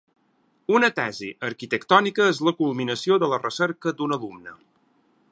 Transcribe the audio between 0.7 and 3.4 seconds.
Una tesi arquitectònica és la culminació de la